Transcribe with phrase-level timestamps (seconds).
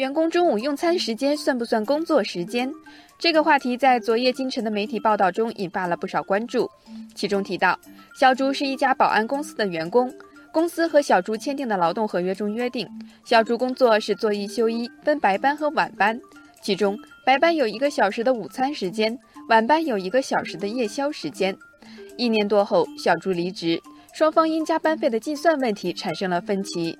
[0.00, 2.72] 员工中午用餐时间算不算工作时间？
[3.18, 6.66] 这个话题在昨夜今晨的媒体报道中引发了不少关注。
[7.14, 7.78] 其中提到，
[8.18, 10.10] 小朱是一家保安公司的员工，
[10.50, 12.88] 公司和小朱签订的劳动合约中约定，
[13.26, 16.18] 小朱工作是做一休一，分白班和晚班，
[16.62, 19.18] 其中白班有一个小时的午餐时间，
[19.50, 21.54] 晚班有一个小时的夜宵时间。
[22.16, 23.78] 一年多后，小朱离职，
[24.14, 26.98] 双方因加班费的计算问题产生了分歧。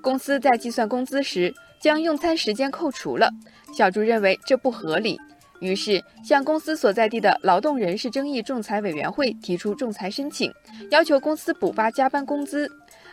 [0.00, 3.30] 公司在计算工资时将用餐时间扣除了，
[3.74, 5.18] 小朱认为这不合理，
[5.60, 10.52] 于是向公司所在地的劳动人事争议仲裁委员会提出仲裁申请，
[10.90, 12.70] 要求公司补发加班工资。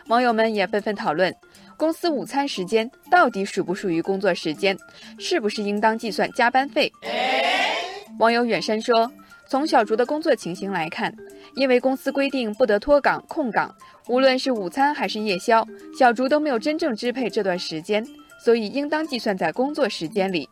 [0.08, 1.34] 网友们也纷纷讨论，
[1.76, 4.76] 公司午餐时间到底属不属于工作时间，
[5.18, 6.92] 是不是应当计算加班费？
[8.18, 9.10] 网友远山说。
[9.46, 11.14] 从小竹的工作情形来看，
[11.54, 13.72] 因为公司规定不得脱岗空岗，
[14.08, 15.64] 无论是午餐还是夜宵，
[15.96, 18.04] 小竹都没有真正支配这段时间，
[18.44, 20.46] 所以应当计算在工作时间里。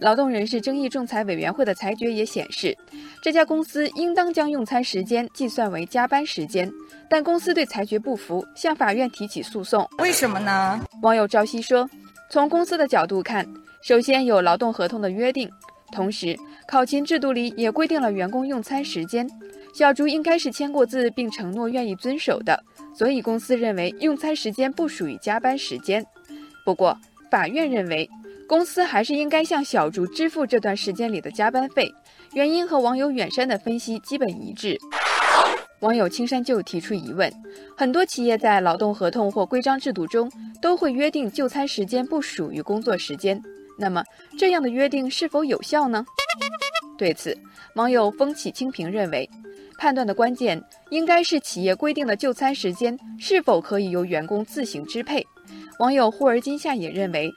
[0.00, 2.76] 劳动人事争议仲裁委员会的裁决也显示，
[3.22, 6.68] 这家公司应当将用餐时间计算为加班时间，
[7.08, 9.88] 但公司对裁决不服，向法院提起诉讼。
[9.98, 10.80] 为什么呢？
[11.02, 11.88] 网友朝夕说，
[12.30, 13.46] 从公司的角度看，
[13.82, 15.48] 首先有劳动合同的约定。
[15.92, 19.28] 同时，考勤制度里也规定了员工用餐时间，
[19.74, 22.60] 小朱应该是签过字并承诺愿意遵守的，
[22.96, 26.04] 所以公司认为用餐时间不属于加班时间。
[26.64, 26.96] 不过，
[27.30, 28.08] 法院认为
[28.48, 31.88] 公司还是应该向小朱支付这段时间里的加班费，
[32.32, 34.76] 原因和网友远山的分析基本一致。
[35.78, 37.32] 网友青山就提出疑问：
[37.76, 43.40] 很多企业在劳动合同或规章制度中都会约定就餐时间不属于工作时间。
[43.78, 44.04] 那么，
[44.36, 46.04] 这样的约定是否有效呢？
[46.98, 47.38] 对此，
[47.76, 49.30] 网友风起清平认为，
[49.78, 55.24] 判断的关键应该是企业规定的就餐时间是否可以由员工自行支配。
[55.80, 57.32] 网友忽而今夏也认为，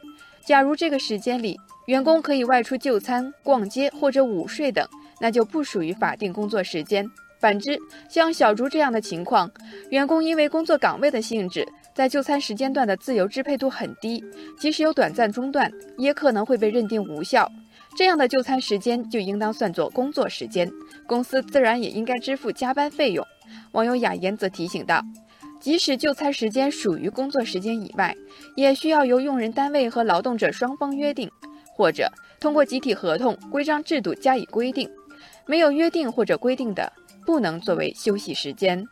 [0.46, 4.86] 假如这个时间里员工可以外出就餐、逛街或者午睡等，
[5.22, 7.10] 那就不属于法定工作时间。
[7.40, 9.50] 反之，像小竹这样的情况，
[9.92, 11.66] 员工因为工作岗位的性质。
[11.96, 14.22] 在就餐时间段的自由支配度很低，
[14.59, 17.50] 即使有短暂中断，也可能会被认定无效。
[17.96, 20.70] 这样的就餐时间就应当算作工作时间，
[21.08, 23.24] 公司自然也应该支付加班费用。
[23.74, 25.03] 网友雅言则提醒道，
[25.63, 28.13] 即使就餐时间属于工作时间以外，
[28.57, 31.31] 也需要由用人单位和劳动者双方约定，
[31.74, 34.90] 或者通过集体合同、规章制度加以规定。
[35.46, 36.91] 没有约定或者规定的，
[37.25, 38.85] 不能作为休息时间。